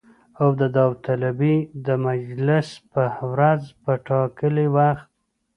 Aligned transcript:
او 0.41 0.49
د 0.59 0.61
داوطلبۍ 0.75 1.57
د 1.85 1.87
مجلس 2.07 2.67
په 2.93 3.03
ورځ 3.31 3.61
په 3.83 3.91
ټاکلي 4.07 4.67
وخت 4.77 5.05